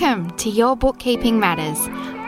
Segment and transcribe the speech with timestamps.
[0.00, 1.76] Welcome to Your Bookkeeping Matters.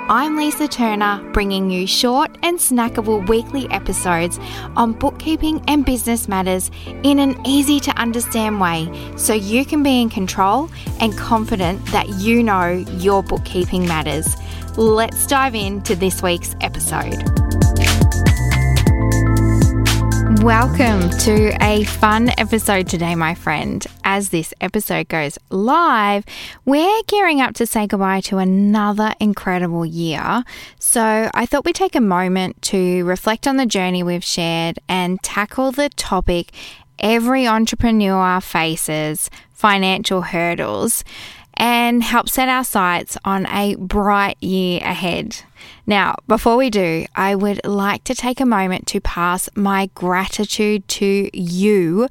[0.09, 4.41] I'm Lisa Turner, bringing you short and snackable weekly episodes
[4.75, 6.73] on bookkeeping and business matters
[7.05, 12.09] in an easy to understand way so you can be in control and confident that
[12.09, 14.27] you know your bookkeeping matters.
[14.77, 17.23] Let's dive into this week's episode.
[20.43, 23.87] Welcome to a fun episode today, my friend.
[24.05, 26.25] As this episode goes live,
[26.65, 30.43] we're gearing up to say goodbye to another incredible year.
[30.79, 35.23] So I thought we'd take a moment to reflect on the journey we've shared and
[35.23, 36.53] tackle the topic
[36.99, 41.05] every entrepreneur faces financial hurdles
[41.55, 45.43] and help set our sights on a bright year ahead.
[45.87, 50.87] Now, before we do, I would like to take a moment to pass my gratitude
[50.89, 52.09] to you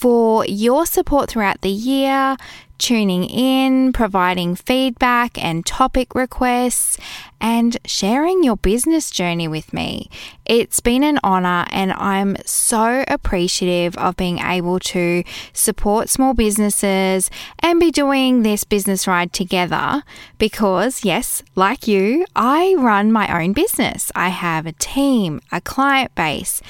[0.00, 2.38] for your support throughout the year,
[2.78, 6.96] tuning in, providing feedback and topic requests,
[7.38, 10.08] and sharing your business journey with me.
[10.46, 17.30] It's been an honor, and I'm so appreciative of being able to support small businesses
[17.58, 20.02] and be doing this business ride together
[20.38, 24.10] because, yes, like you, I run my own business.
[24.14, 26.62] I have a team, a client base,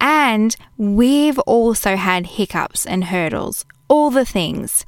[0.00, 4.84] and we've also had hiccups and hurdles, all the things.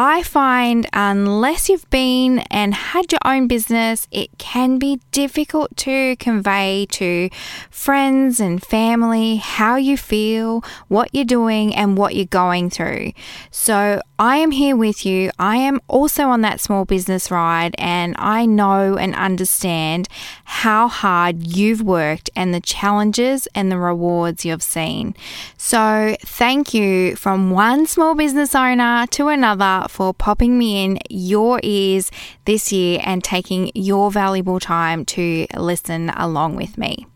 [0.00, 6.14] I find unless you've been and had your own business, it can be difficult to
[6.16, 7.30] convey to
[7.68, 13.10] friends and family how you feel, what you're doing, and what you're going through.
[13.50, 15.30] So I am here with you.
[15.38, 20.08] I am also on that small business ride, and I know and understand
[20.44, 25.14] how hard you've worked and the challenges and the rewards you've seen.
[25.56, 31.60] So thank you from one small business owner to another for popping me in your
[31.62, 32.10] ears
[32.44, 37.06] this year and taking your valuable time to listen along with me.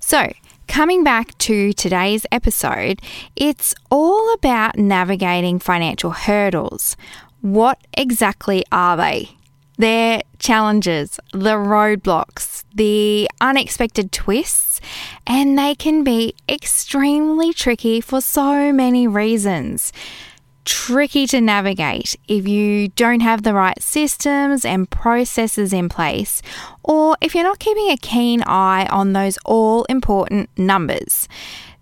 [0.00, 0.32] So,
[0.70, 3.02] coming back to today's episode,
[3.34, 6.96] it's all about navigating financial hurdles.
[7.40, 9.30] What exactly are they?
[9.78, 14.80] They're challenges, the roadblocks, the unexpected twists,
[15.26, 19.92] and they can be extremely tricky for so many reasons
[20.64, 26.42] tricky to navigate if you don't have the right systems and processes in place,
[26.82, 31.28] or if you're not keeping a keen eye on those all important numbers.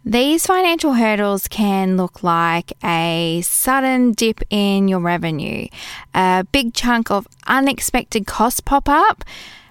[0.05, 5.67] These financial hurdles can look like a sudden dip in your revenue,
[6.15, 9.25] a big chunk of unexpected costs pop up,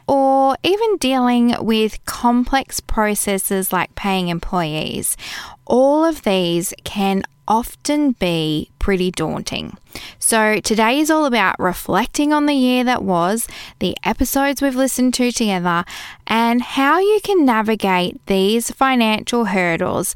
[0.07, 5.17] or even dealing with complex processes like paying employees.
[5.65, 9.77] All of these can often be pretty daunting.
[10.19, 13.47] So, today is all about reflecting on the year that was,
[13.79, 15.85] the episodes we've listened to together,
[16.27, 20.13] and how you can navigate these financial hurdles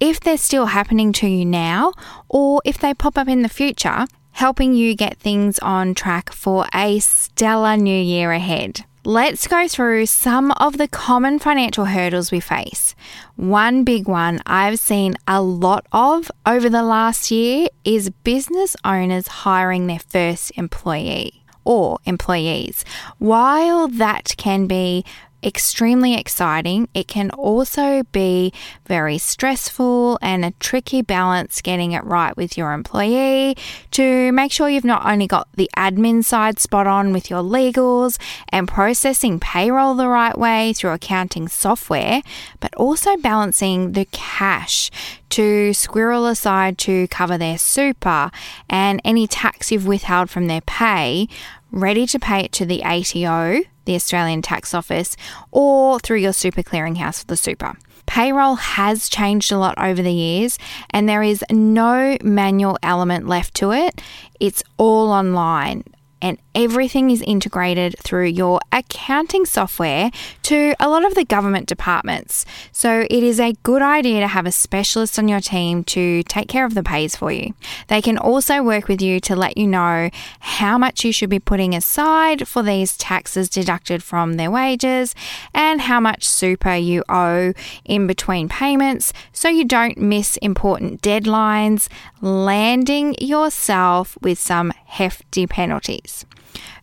[0.00, 1.92] if they're still happening to you now
[2.28, 6.66] or if they pop up in the future, helping you get things on track for
[6.72, 8.84] a stellar new year ahead.
[9.08, 12.94] Let's go through some of the common financial hurdles we face.
[13.36, 19.26] One big one I've seen a lot of over the last year is business owners
[19.28, 22.84] hiring their first employee or employees.
[23.16, 25.06] While that can be
[25.42, 26.88] extremely exciting.
[26.94, 28.52] It can also be
[28.86, 33.56] very stressful and a tricky balance getting it right with your employee
[33.92, 38.18] to make sure you've not only got the admin side spot on with your legals
[38.48, 42.22] and processing payroll the right way through accounting software,
[42.60, 44.90] but also balancing the cash
[45.30, 48.30] to squirrel aside to cover their super
[48.68, 51.28] and any tax you've withheld from their pay,
[51.70, 55.16] ready to pay it to the ATO the Australian Tax Office,
[55.50, 57.74] or through your super clearinghouse for the super.
[58.04, 60.58] Payroll has changed a lot over the years,
[60.90, 64.00] and there is no manual element left to it.
[64.38, 65.84] It's all online
[66.20, 70.10] and everything is integrated through your accounting software
[70.42, 72.44] to a lot of the government departments.
[72.72, 76.48] So it is a good idea to have a specialist on your team to take
[76.48, 77.54] care of the pays for you.
[77.86, 80.10] They can also work with you to let you know
[80.40, 85.14] how much you should be putting aside for these taxes deducted from their wages
[85.54, 87.52] and how much super you owe
[87.84, 91.88] in between payments so you don't miss important deadlines,
[92.20, 96.26] landing yourself with some hefty penalties.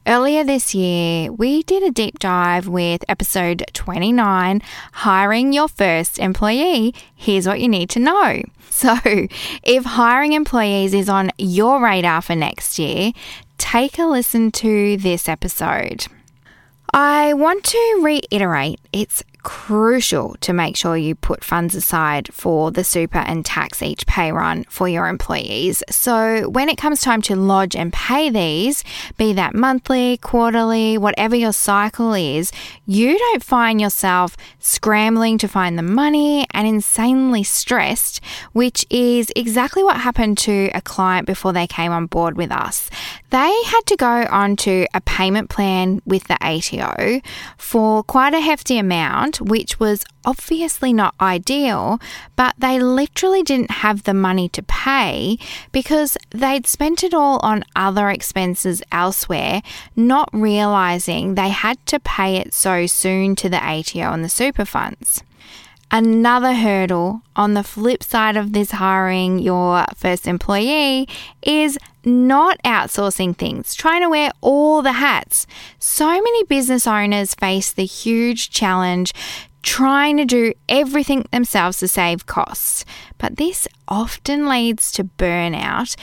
[0.07, 4.61] Earlier this year, we did a deep dive with episode 29
[4.91, 6.93] Hiring Your First Employee.
[7.15, 8.43] Here's what you need to know.
[8.75, 8.93] So,
[9.63, 13.13] if hiring employees is on your radar for next year,
[13.57, 16.07] take a listen to this episode.
[16.93, 22.83] I want to reiterate it's crucial to make sure you put funds aside for the
[22.83, 25.83] super and tax each pay run for your employees.
[25.89, 28.83] So when it comes time to lodge and pay these,
[29.17, 32.51] be that monthly, quarterly, whatever your cycle is,
[32.87, 38.21] you don't find yourself scrambling to find the money and insanely stressed,
[38.53, 42.89] which is exactly what happened to a client before they came on board with us.
[43.35, 47.19] They had to go onto a payment plan with the ATO
[47.57, 51.99] for quite a hefty amount which was obviously not ideal,
[52.37, 55.37] but they literally didn't have the money to pay
[55.73, 59.61] because they'd spent it all on other expenses elsewhere,
[59.97, 64.63] not realizing they had to pay it so soon to the ATO and the super
[64.63, 65.25] funds.
[65.97, 71.07] Another hurdle on the flip side of this hiring your first employee
[71.41, 75.47] is not outsourcing things, trying to wear all the hats.
[75.79, 79.13] So many business owners face the huge challenge
[79.61, 82.83] trying to do everything themselves to save costs.
[83.17, 85.95] But this often leads to burnout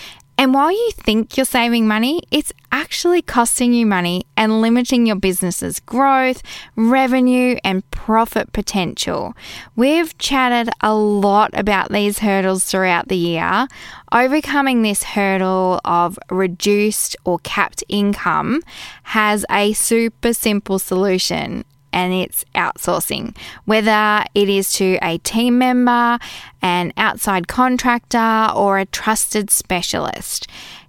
[0.43, 5.15] and while you think you're saving money, it's actually costing you money and limiting your
[5.15, 6.43] business's growth,
[6.75, 9.37] revenue, and profit potential.
[9.77, 13.69] We've chatted a lot about these hurdles throughout the year.
[14.11, 18.63] Overcoming this hurdle of reduced or capped income
[19.05, 26.19] has a super simple solution and it's outsourcing, whether it is to a team member,
[26.61, 30.47] an outside contractor, or a trusted specialist.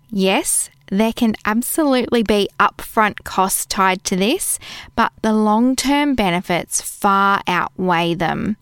[0.10, 4.60] Yes, there can absolutely be upfront costs tied to this,
[4.96, 8.58] but the long term benefits far outweigh them.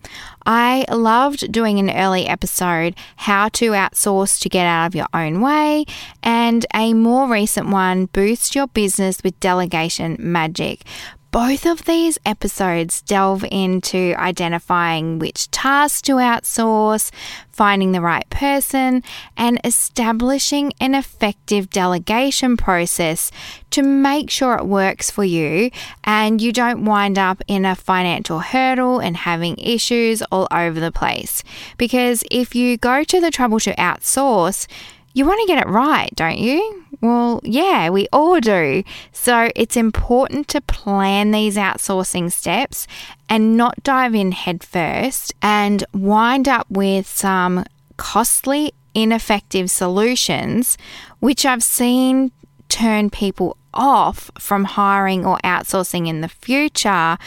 [0.46, 5.42] I loved doing an early episode, How to Outsource to Get Out of Your Own
[5.42, 5.86] Way,
[6.24, 10.86] and a more recent one, Boost Your Business with Delegation Magic.
[11.32, 17.10] Both of these episodes delve into identifying which tasks to outsource,
[17.54, 19.02] finding the right person,
[19.38, 23.32] and establishing an effective delegation process
[23.70, 25.72] to make sure it works for you
[26.04, 30.92] and you don't wind up in a financial hurdle and having issues all over the
[30.92, 31.46] place.
[31.78, 34.68] Because if you go to the trouble to outsource,
[35.14, 36.84] you want to get it right, don't you?
[37.02, 38.84] Well, yeah, we all do.
[39.12, 42.86] So it's important to plan these outsourcing steps
[43.28, 47.66] and not dive in headfirst and wind up with some
[47.98, 50.78] costly, ineffective solutions,
[51.20, 52.32] which I've seen
[52.70, 57.18] turn people off from hiring or outsourcing in the future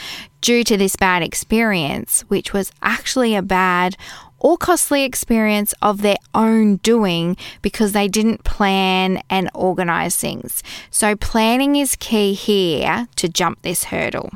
[0.41, 3.97] due to this bad experience, which was actually a bad
[4.45, 10.61] or costly experience of their own doing because they didn't plan and organize things.
[10.91, 14.29] So, planning is key here to jump this hurdle.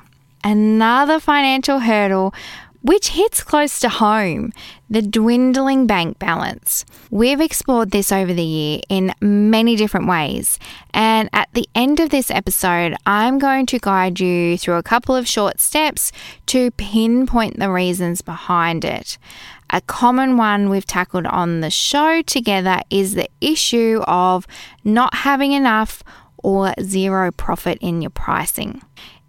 [0.44, 2.34] Another financial hurdle
[2.82, 4.52] which hits close to home
[4.90, 6.86] the dwindling bank balance.
[7.12, 10.58] We've explored this over the year in many different ways,
[10.94, 15.16] and at the end of this episode, I'm going to guide you through a couple
[15.16, 16.12] of short steps
[16.48, 19.18] to pinpoint the reasons behind it.
[19.72, 24.48] A common one we've tackled on the show together is the issue of
[24.84, 26.04] not having enough
[26.44, 28.82] or zero profit in your pricing.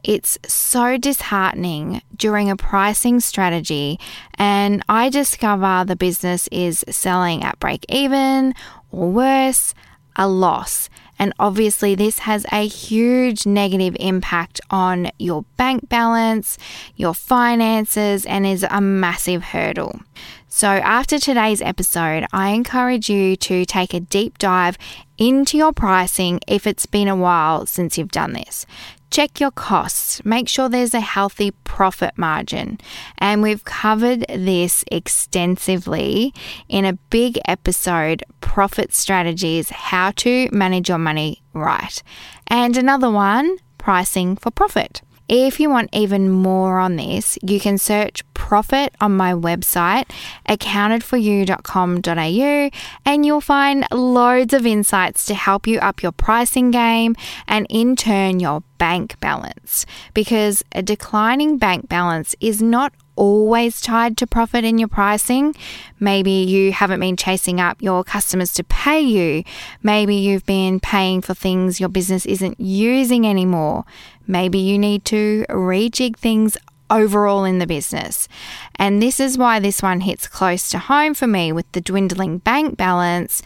[0.05, 3.99] It's so disheartening during a pricing strategy,
[4.35, 8.55] and I discover the business is selling at break even
[8.91, 9.75] or worse,
[10.17, 10.89] a loss.
[11.19, 16.57] And obviously, this has a huge negative impact on your bank balance,
[16.97, 20.01] your finances, and is a massive hurdle.
[20.49, 24.79] So, after today's episode, I encourage you to take a deep dive
[25.19, 28.65] into your pricing if it's been a while since you've done this.
[29.11, 32.79] Check your costs, make sure there's a healthy profit margin.
[33.19, 36.33] And we've covered this extensively
[36.69, 42.01] in a big episode Profit Strategies How to Manage Your Money Right.
[42.47, 45.03] And another one Pricing for Profit.
[45.33, 50.11] If you want even more on this, you can search profit on my website,
[50.49, 52.71] accountedforyou.com.au,
[53.07, 57.15] and you'll find loads of insights to help you up your pricing game
[57.47, 59.87] and in turn your bank balance.
[60.15, 65.55] Because a declining bank balance is not always tied to profit in your pricing.
[66.01, 69.45] Maybe you haven't been chasing up your customers to pay you.
[69.83, 73.85] Maybe you've been paying for things your business isn't using anymore.
[74.27, 76.57] Maybe you need to rejig things
[76.91, 78.29] overall in the business.
[78.77, 82.39] And this is why this one hits close to home for me with the dwindling
[82.39, 83.43] bank balance,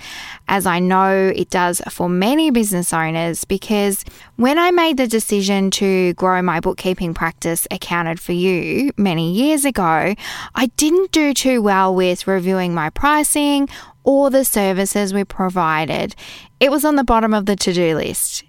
[0.49, 3.45] as I know it does for many business owners.
[3.45, 4.05] Because
[4.37, 9.65] when I made the decision to grow my bookkeeping practice accounted for you many years
[9.65, 10.15] ago,
[10.55, 13.69] I didn't do too well with reviewing my pricing
[14.05, 16.15] or the services we provided.
[16.61, 18.45] It was on the bottom of the to do list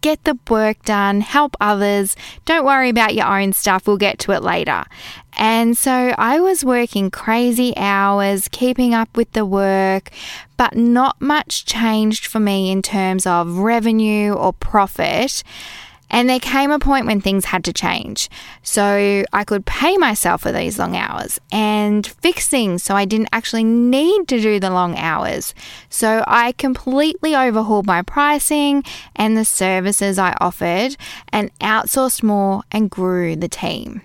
[0.00, 2.16] get the work done, help others.
[2.44, 4.84] Don't worry about your own stuff, we'll get to it later.
[5.36, 10.10] And so I was working crazy hours, keeping up with the work,
[10.56, 15.42] but not much changed for me in terms of revenue or profit.
[16.10, 18.28] And there came a point when things had to change.
[18.62, 23.28] So I could pay myself for these long hours and fix things so I didn't
[23.32, 25.54] actually need to do the long hours.
[25.90, 28.84] So I completely overhauled my pricing
[29.14, 30.96] and the services I offered
[31.28, 34.02] and outsourced more and grew the team.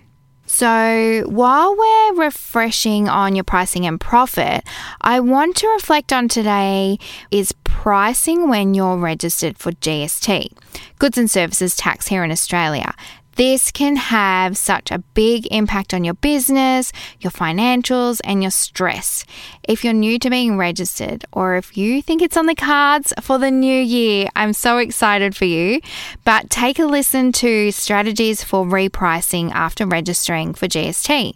[0.56, 4.64] So, while we're refreshing on your pricing and profit,
[5.02, 7.00] I want to reflect on today
[7.32, 10.54] is pricing when you're registered for GST,
[11.00, 12.94] Goods and Services Tax here in Australia.
[13.36, 19.25] This can have such a big impact on your business, your financials, and your stress.
[19.63, 23.40] If you're new to being registered, or if you think it's on the cards for
[23.40, 25.82] the new year, I'm so excited for you.
[26.24, 31.34] But take a listen to strategies for repricing after registering for GST.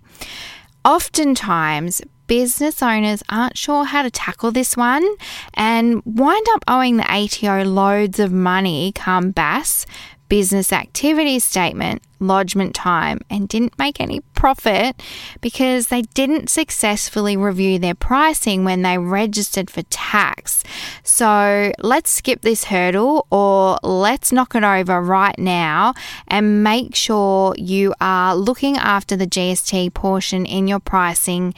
[0.85, 5.05] Oftentimes, business owners aren't sure how to tackle this one
[5.53, 9.85] and wind up owing the ATO loads of money come BAS
[10.29, 15.01] business activity statement, lodgement time, and didn't make any profit
[15.41, 20.63] because they didn't successfully review their pricing when they registered for tax.
[21.03, 25.93] So let's skip this hurdle or let's knock it over right now
[26.27, 31.53] and make sure you are looking after the GST portion in your pricing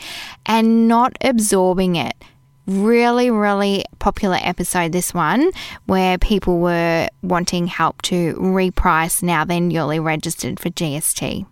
[0.45, 2.15] and not absorbing it
[2.69, 5.51] really, really popular episode, this one,
[5.85, 11.45] where people were wanting help to reprice now they're newly registered for GST.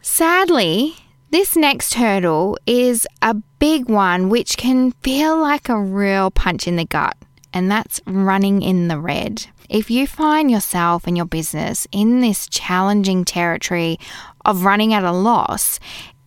[0.00, 0.94] Sadly,
[1.30, 6.76] this next hurdle is a big one which can feel like a real punch in
[6.76, 7.16] the gut,
[7.52, 9.46] and that's running in the red.
[9.68, 13.98] If you find yourself and your business in this challenging territory
[14.46, 15.78] of running at a loss,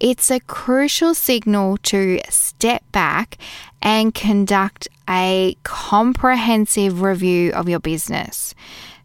[0.01, 3.37] it's a crucial signal to step back
[3.83, 8.55] and conduct a comprehensive review of your business.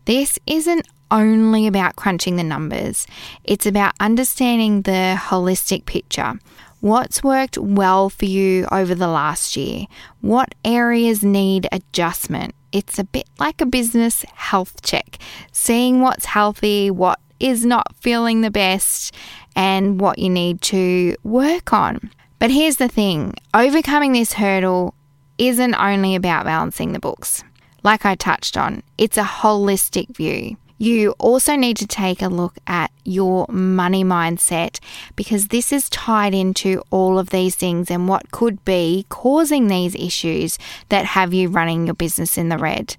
[0.07, 3.07] This isn't only about crunching the numbers,
[3.45, 6.41] it's about understanding the holistic picture.
[6.81, 9.87] What's worked well for you over the last year?
[10.23, 12.55] What areas need adjustment?
[12.73, 15.19] It's a bit like a business health check,
[15.53, 19.15] seeing what's healthy, what is not feeling the best,
[19.56, 22.10] and what you need to work on.
[22.38, 24.94] But here's the thing overcoming this hurdle
[25.38, 27.42] isn't only about balancing the books.
[27.82, 30.56] Like I touched on, it's a holistic view.
[30.78, 34.78] You also need to take a look at your money mindset
[35.14, 39.94] because this is tied into all of these things and what could be causing these
[39.94, 40.58] issues
[40.90, 42.96] that have you running your business in the red.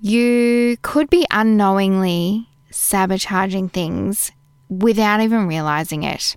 [0.00, 4.32] You could be unknowingly sabotaging things
[4.68, 6.36] without even realizing it,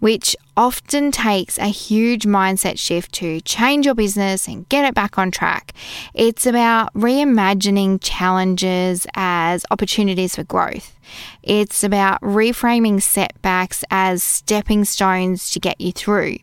[0.00, 5.18] which often takes a huge mindset shift to change your business and get it back
[5.18, 5.72] on track.
[6.12, 10.98] It's about reimagining challenges as opportunities for growth.
[11.42, 16.38] It's about reframing setbacks as stepping stones to get you through.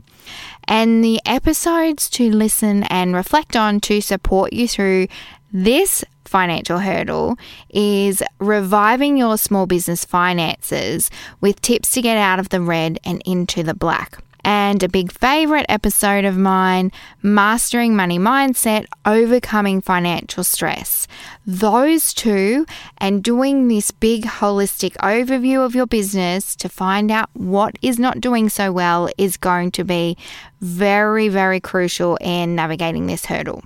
[0.67, 5.07] And the episodes to listen and reflect on to support you through
[5.51, 7.37] this financial hurdle
[7.69, 11.09] is reviving your small business finances
[11.41, 14.19] with tips to get out of the red and into the black.
[14.45, 21.07] And a big favorite episode of mine, Mastering Money Mindset, Overcoming Financial Stress.
[21.45, 22.65] Those two,
[22.99, 28.21] and doing this big holistic overview of your business to find out what is not
[28.21, 30.17] doing so well, is going to be
[30.61, 33.63] very, very crucial in navigating this hurdle.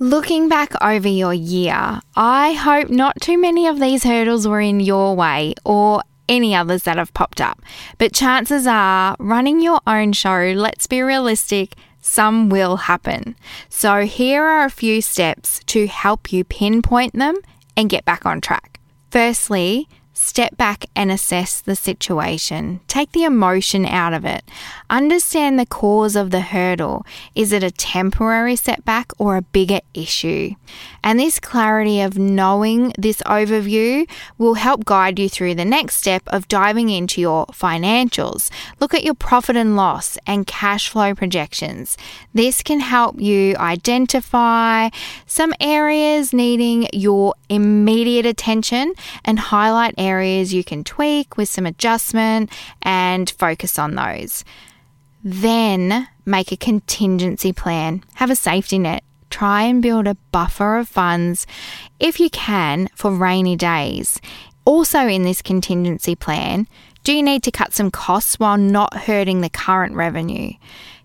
[0.00, 4.78] Looking back over your year, I hope not too many of these hurdles were in
[4.78, 7.60] your way or any others that have popped up.
[7.98, 13.34] But chances are, running your own show, let's be realistic, some will happen.
[13.70, 17.34] So here are a few steps to help you pinpoint them
[17.76, 18.78] and get back on track.
[19.10, 19.88] Firstly,
[20.20, 22.80] Step back and assess the situation.
[22.88, 24.42] Take the emotion out of it.
[24.90, 27.06] Understand the cause of the hurdle.
[27.36, 30.56] Is it a temporary setback or a bigger issue?
[31.04, 36.24] And this clarity of knowing this overview will help guide you through the next step
[36.26, 38.50] of diving into your financials.
[38.80, 41.96] Look at your profit and loss and cash flow projections.
[42.34, 44.90] This can help you identify
[45.26, 48.94] some areas needing your immediate attention
[49.24, 52.50] and highlight areas areas you can tweak with some adjustment
[52.82, 54.44] and focus on those.
[55.22, 59.02] Then make a contingency plan, have a safety net.
[59.30, 61.46] Try and build a buffer of funds
[62.00, 64.20] if you can for rainy days.
[64.64, 66.66] Also, in this contingency plan,
[67.04, 70.52] do you need to cut some costs while not hurting the current revenue?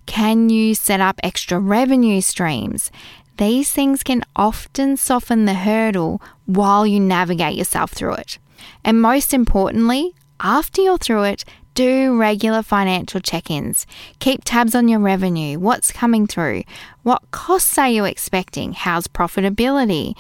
[0.06, 2.92] Can you set up extra revenue streams?
[3.38, 8.38] These things can often soften the hurdle while you navigate yourself through it.
[8.84, 11.44] And most importantly, after you're through it,
[11.74, 13.88] do regular financial check ins.
[14.20, 15.58] Keep tabs on your revenue.
[15.58, 16.64] What's coming through?
[17.02, 18.74] What costs are you expecting?
[18.74, 20.16] How's profitability?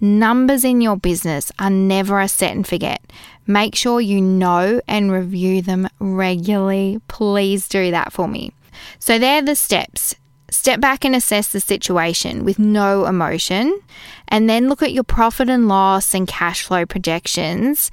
[0.00, 3.00] Numbers in your business are never a set and forget.
[3.46, 7.00] Make sure you know and review them regularly.
[7.08, 8.52] Please do that for me.
[8.98, 10.14] So, they're the steps
[10.50, 13.80] Step back and assess the situation with no emotion,
[14.28, 17.90] and then look at your profit and loss and cash flow projections,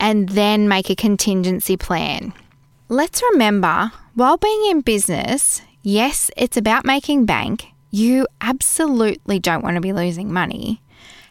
[0.00, 2.32] and then make a contingency plan.
[2.88, 7.66] Let's remember while being in business, yes, it's about making bank.
[7.90, 10.80] You absolutely don't want to be losing money.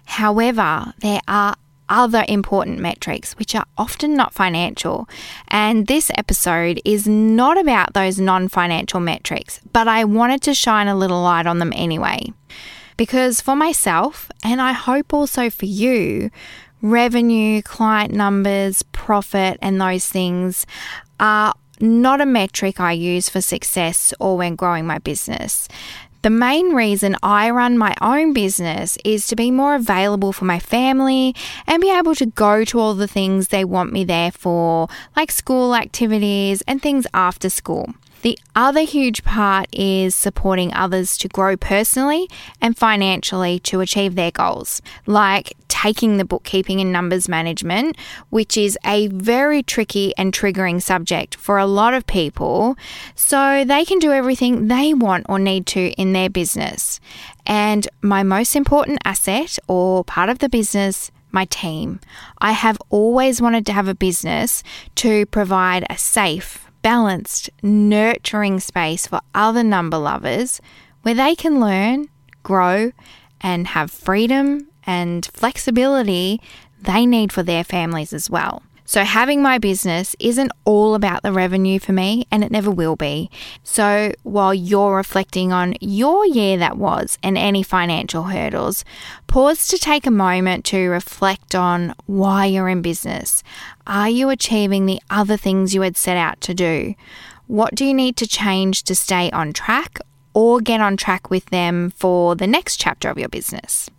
[0.06, 1.56] However, there are
[1.90, 5.08] other important metrics, which are often not financial.
[5.48, 10.88] And this episode is not about those non financial metrics, but I wanted to shine
[10.88, 12.34] a little light on them anyway.
[12.96, 16.32] Because for myself, and I hope also for you,
[16.82, 20.66] revenue, client numbers, profit, and those things
[21.20, 25.68] are not a metric I use for success or when growing my business.
[26.28, 30.60] The main reason I run my own business is to be more available for my
[30.60, 31.34] family
[31.66, 35.32] and be able to go to all the things they want me there for, like
[35.32, 37.94] school activities and things after school.
[38.28, 42.30] The other huge part is supporting others to grow personally
[42.60, 47.96] and financially to achieve their goals, like taking the bookkeeping and numbers management,
[48.30, 52.76] which is a very tricky and triggering subject for a lot of people,
[53.16, 57.00] so they can do everything they want or need to in their business.
[57.46, 62.02] And my most important asset or part of the business my team.
[62.40, 64.64] I have always wanted to have a business
[64.96, 70.62] to provide a safe, balanced, nurturing space for other number lovers
[71.02, 72.08] where they can learn,
[72.44, 72.94] grow,
[73.42, 76.40] and have freedom and flexibility
[76.80, 78.64] they need for their families as well.
[78.90, 82.96] So, having my business isn't all about the revenue for me, and it never will
[82.96, 83.30] be.
[83.62, 88.86] So, while you're reflecting on your year that was and any financial hurdles,
[89.28, 93.44] pause to take a moment to reflect on why you're in business.
[93.86, 96.96] Are you achieving the other things you had set out to do?
[97.48, 100.00] What do you need to change to stay on track
[100.34, 103.90] or get on track with them for the next chapter of your business?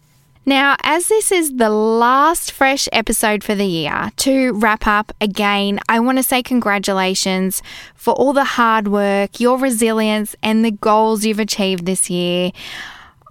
[0.48, 5.78] Now, as this is the last fresh episode for the year, to wrap up again,
[5.90, 7.62] I want to say congratulations
[7.94, 12.52] for all the hard work, your resilience, and the goals you've achieved this year.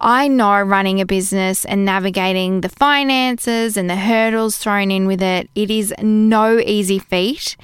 [0.00, 5.20] I know running a business and navigating the finances and the hurdles thrown in with
[5.20, 7.56] it, it is no easy feat.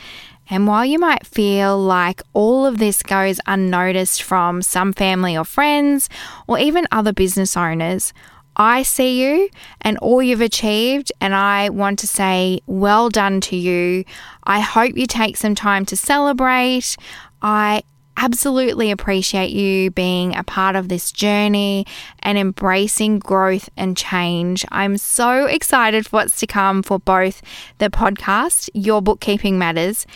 [0.50, 5.44] And while you might feel like all of this goes unnoticed from some family or
[5.44, 6.08] friends,
[6.48, 8.12] or even other business owners,
[8.56, 9.48] I see you
[9.80, 14.04] and all you've achieved, and I want to say well done to you.
[14.44, 16.96] I hope you take some time to celebrate.
[17.42, 17.82] I
[18.16, 21.84] absolutely appreciate you being a part of this journey
[22.20, 24.64] and embracing growth and change.
[24.70, 27.42] I'm so excited for what's to come for both
[27.78, 30.06] the podcast, Your Bookkeeping Matters,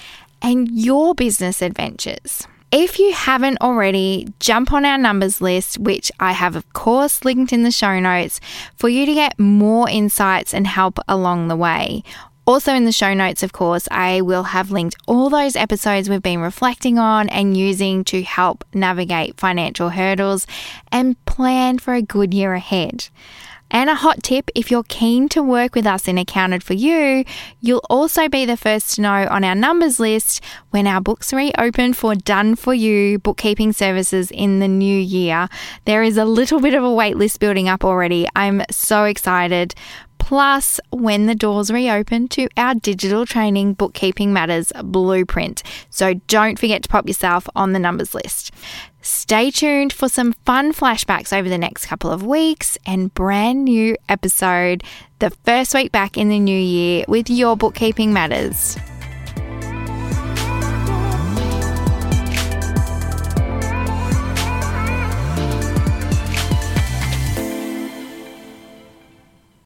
[0.40, 2.46] and your business adventures.
[2.70, 7.50] If you haven't already, jump on our numbers list, which I have, of course, linked
[7.50, 8.40] in the show notes
[8.76, 12.02] for you to get more insights and help along the way.
[12.46, 16.22] Also, in the show notes, of course, I will have linked all those episodes we've
[16.22, 20.46] been reflecting on and using to help navigate financial hurdles
[20.92, 23.08] and plan for a good year ahead.
[23.70, 27.24] And a hot tip if you're keen to work with us in Accounted for You,
[27.60, 31.92] you'll also be the first to know on our numbers list when our books reopen
[31.92, 35.48] for Done for You bookkeeping services in the new year.
[35.84, 38.26] There is a little bit of a wait list building up already.
[38.34, 39.74] I'm so excited
[40.28, 45.62] plus when the doors reopen to our digital training Bookkeeping Matters blueprint.
[45.88, 48.50] So don't forget to pop yourself on the numbers list.
[49.00, 53.96] Stay tuned for some fun flashbacks over the next couple of weeks and brand new
[54.10, 54.84] episode
[55.18, 58.76] the first week back in the new year with your bookkeeping matters.